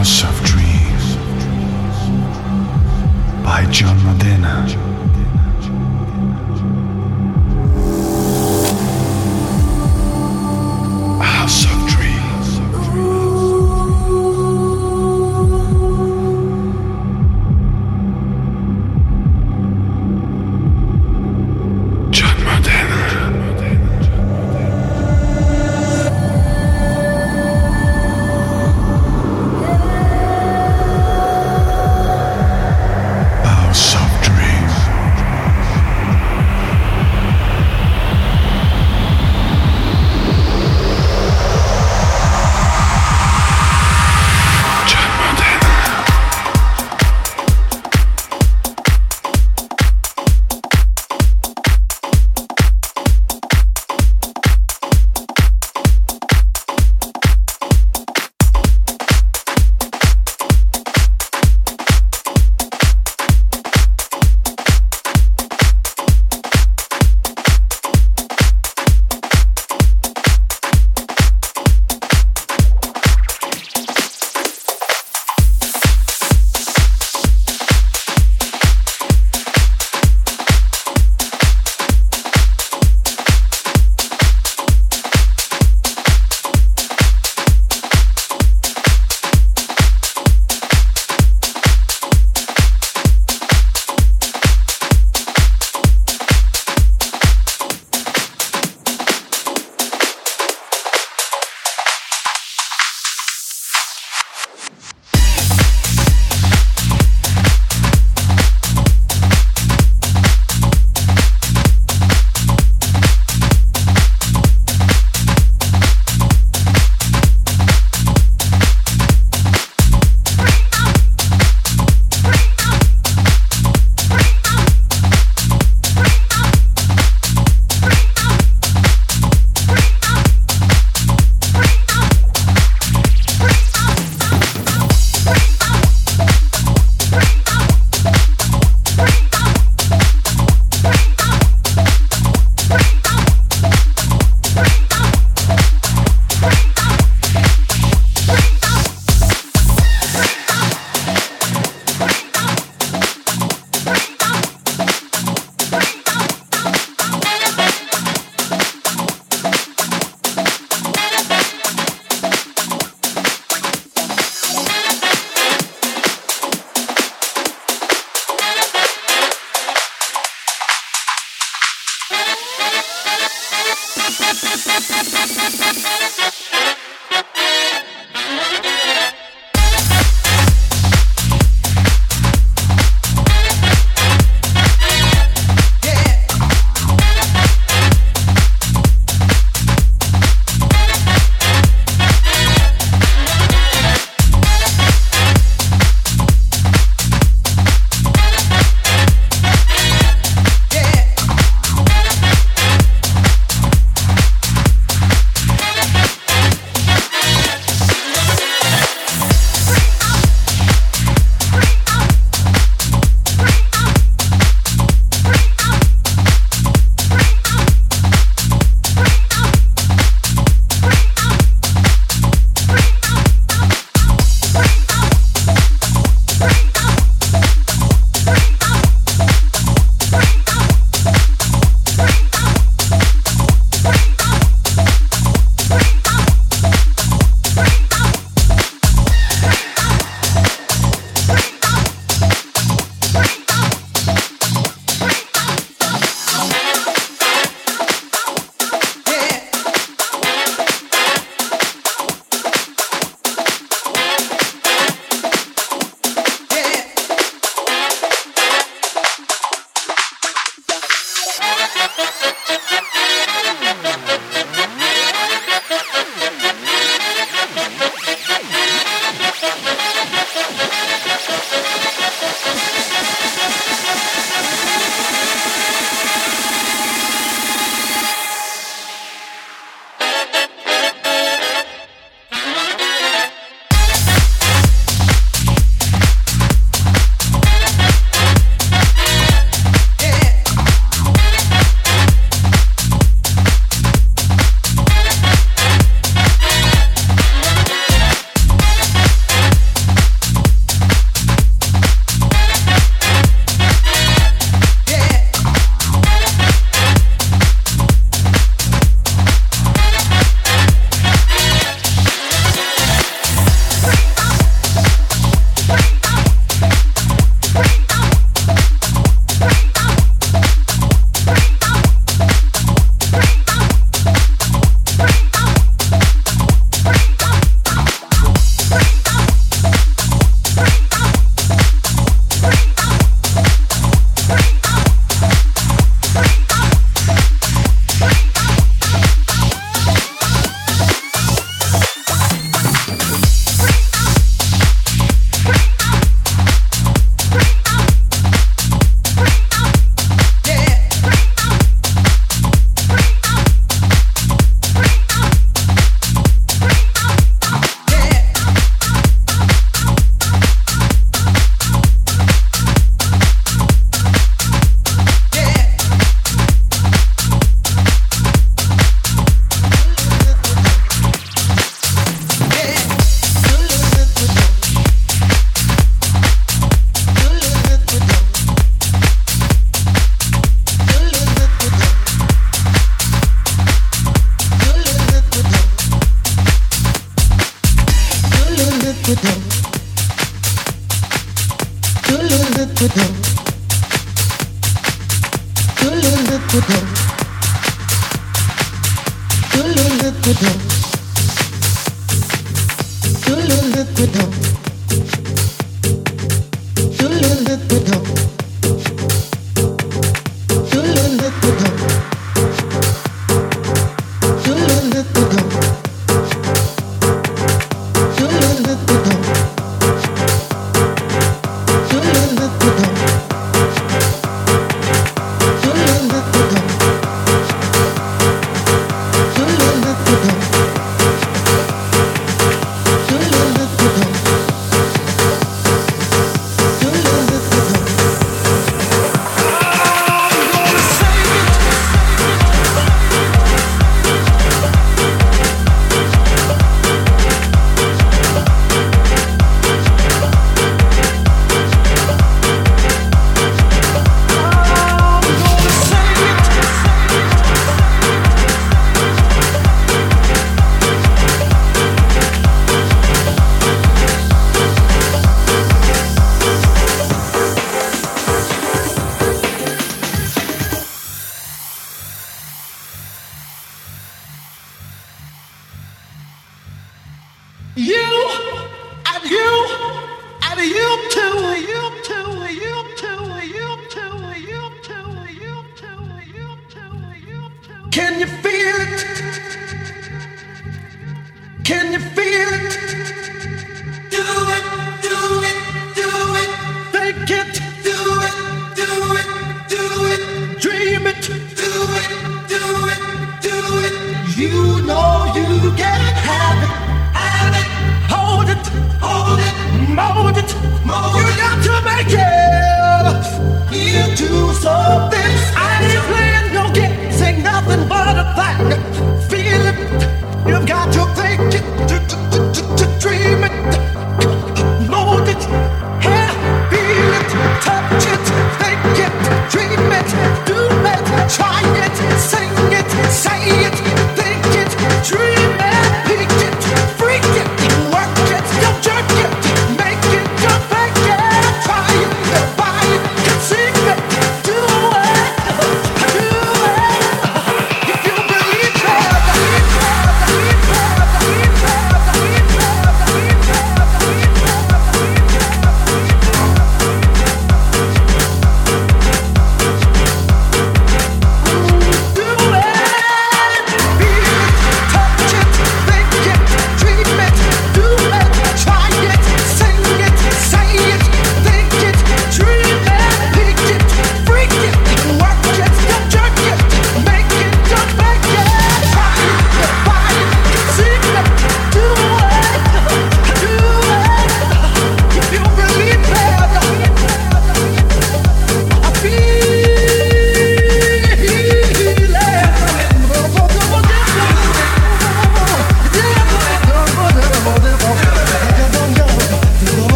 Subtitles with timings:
[0.00, 0.39] House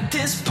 [0.00, 0.47] like this.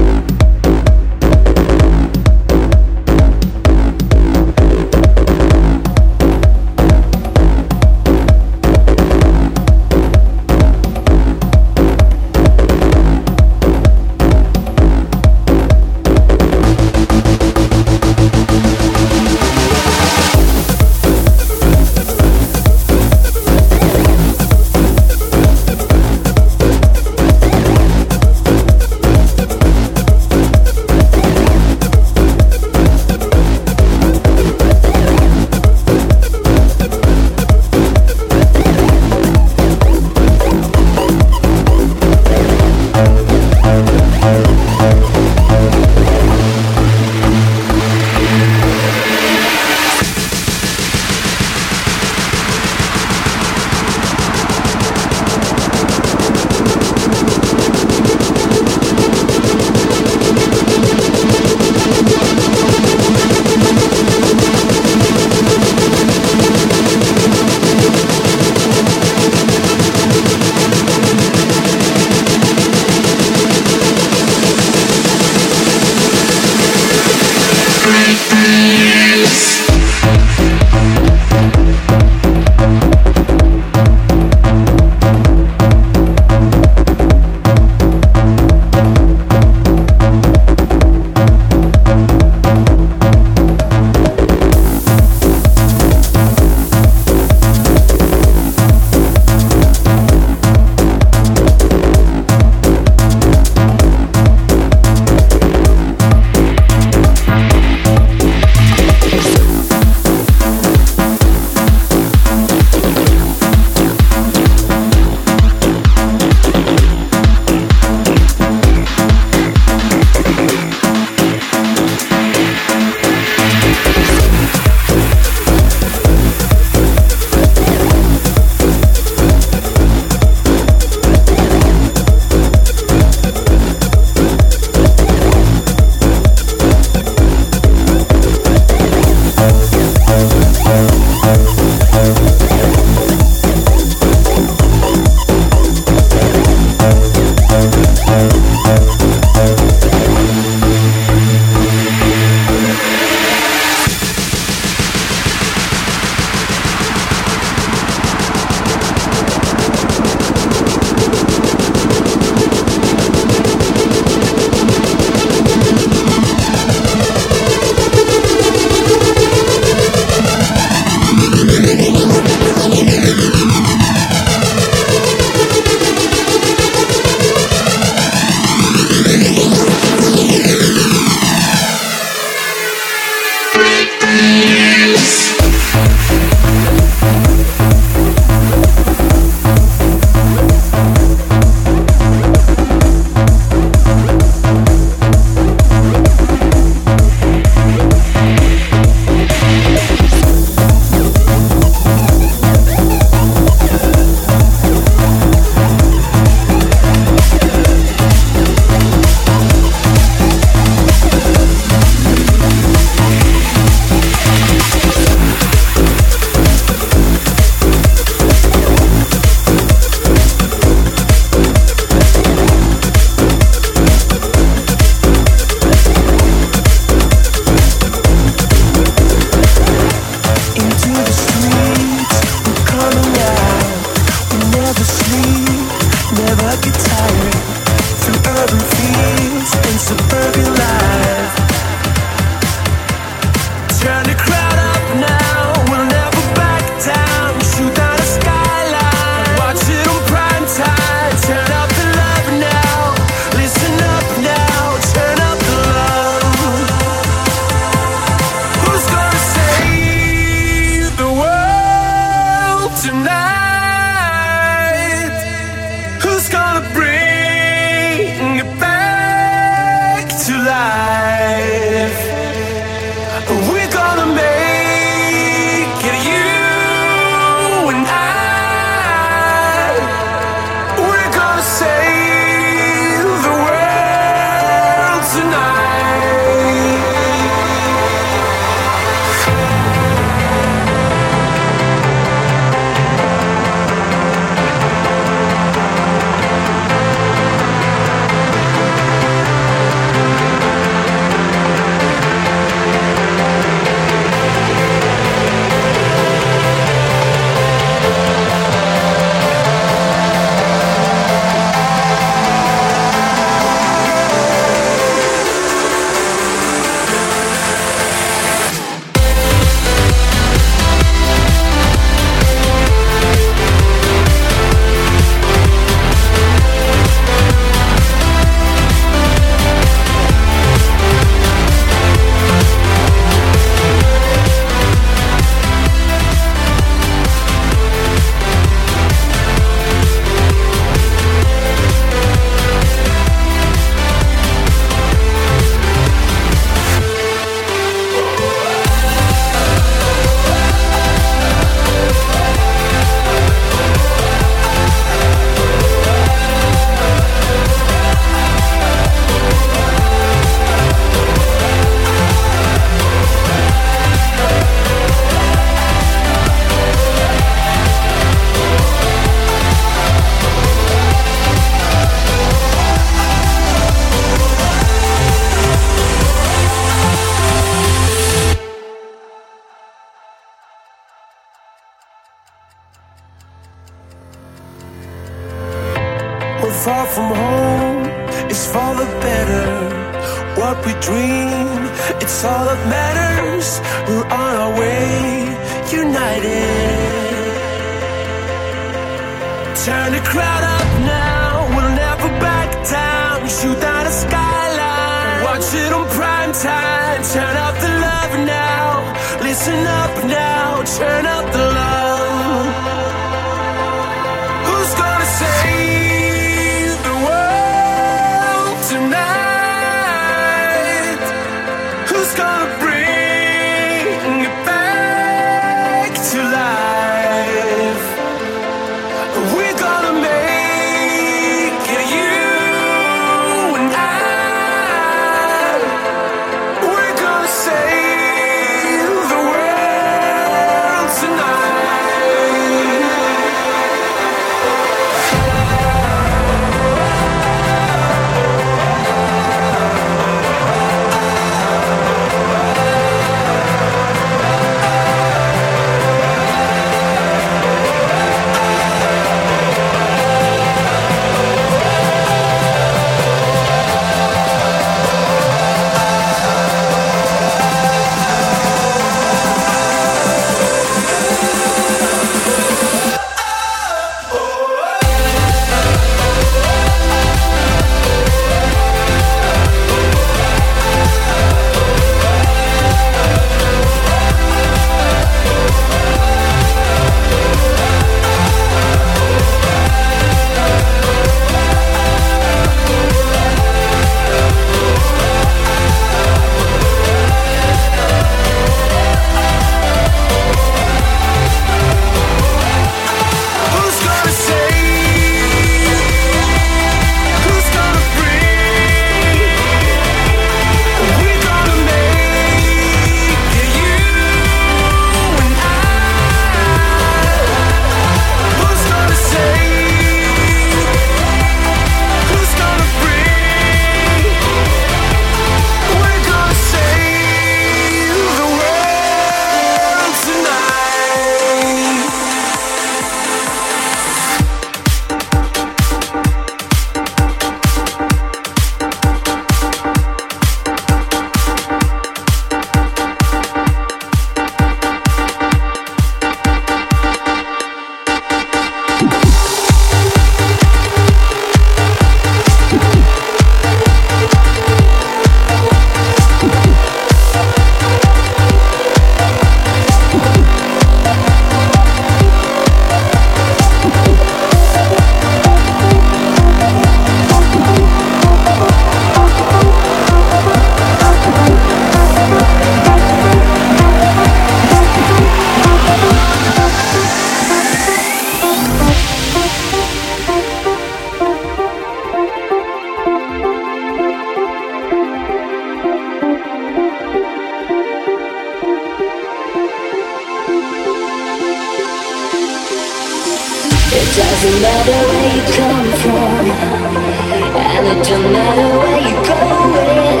[597.96, 600.00] And matter where you're going.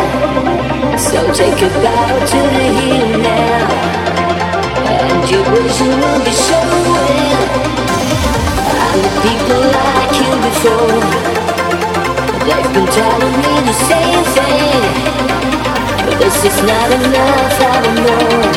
[0.98, 2.68] So take a bow to the
[3.24, 3.68] now,
[4.84, 7.40] and your vision will be showing.
[8.84, 11.00] I'm the people like you before.
[12.46, 14.82] They've been telling me the same thing,
[16.04, 17.56] but this is not enough.
[17.72, 18.52] I.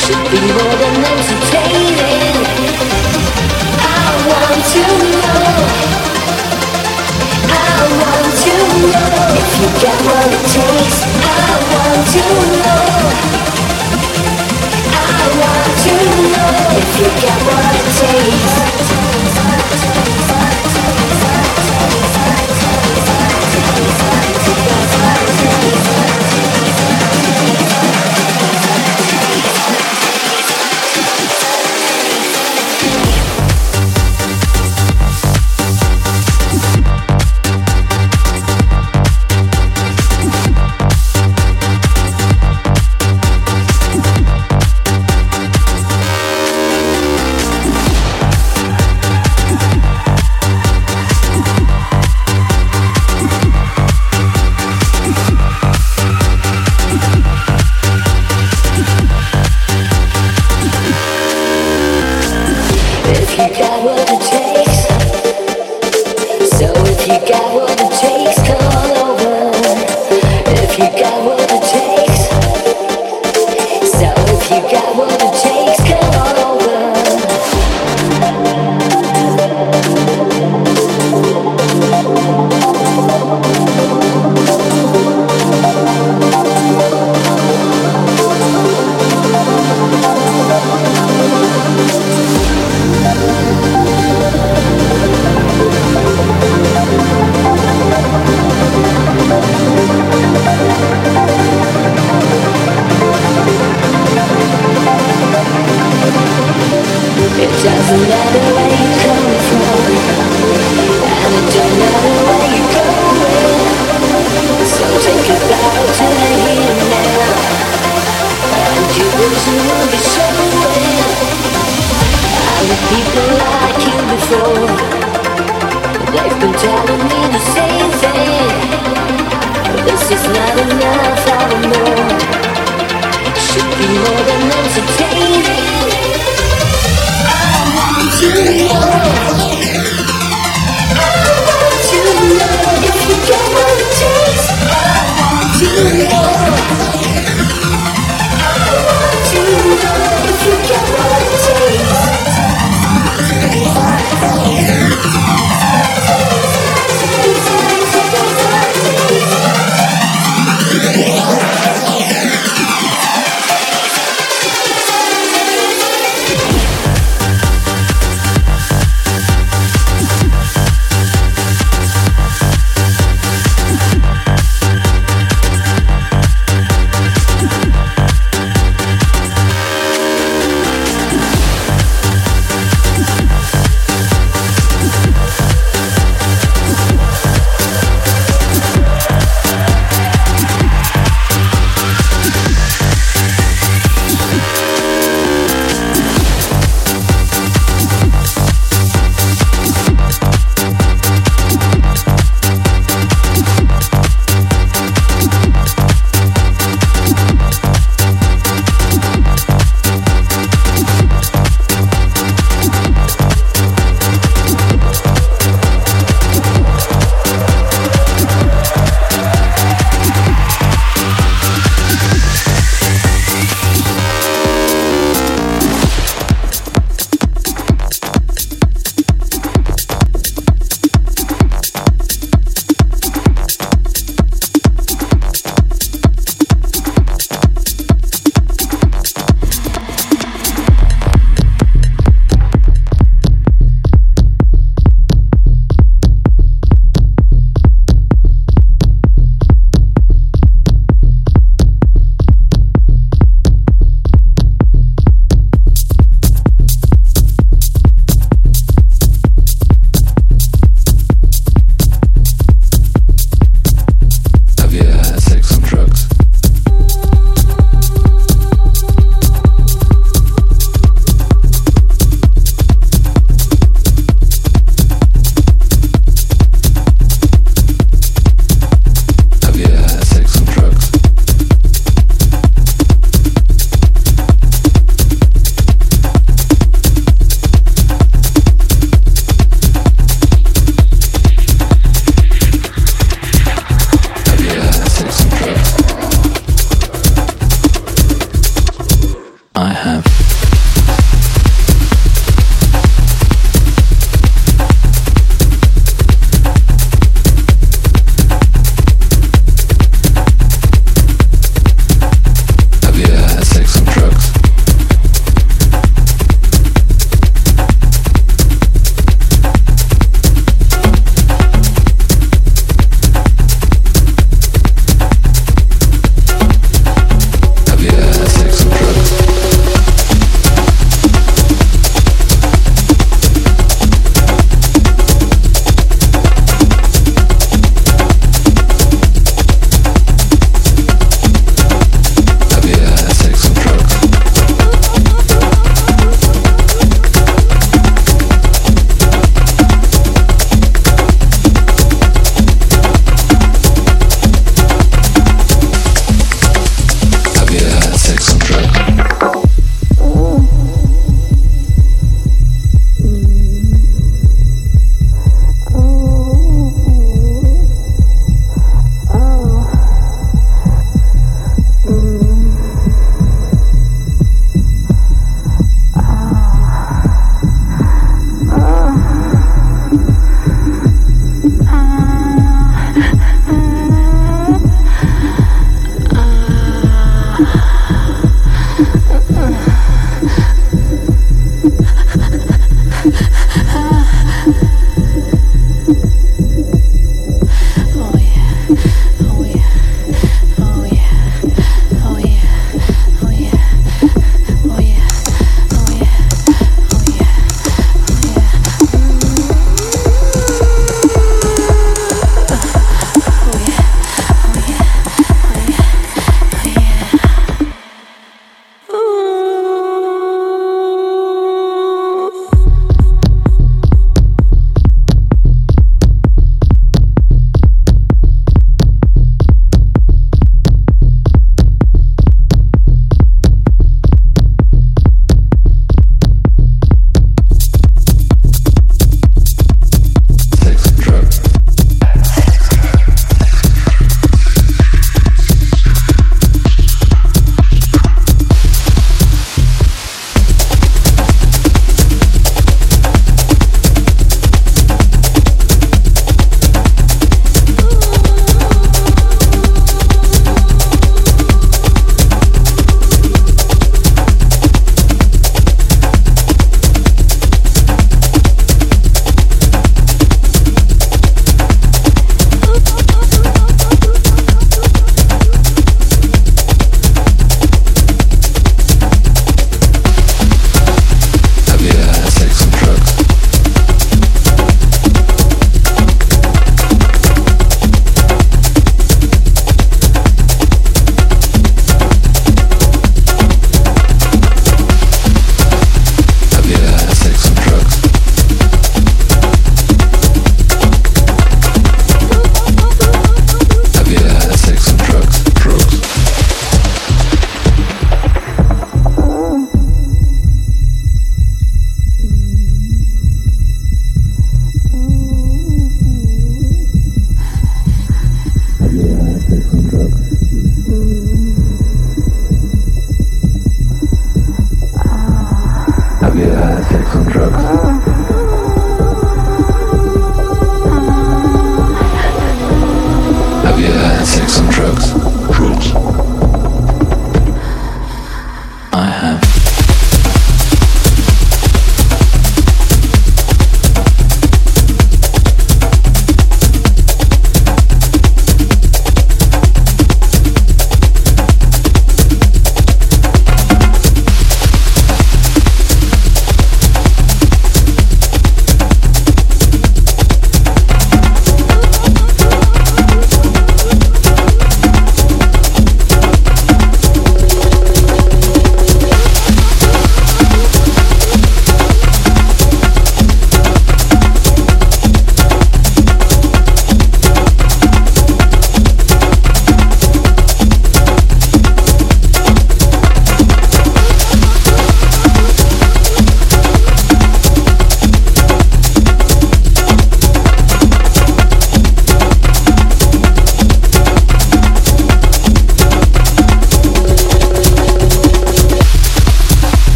[0.00, 2.36] Should be more than entertaining.
[3.82, 5.95] I want to know
[16.78, 18.54] if you get what it takes.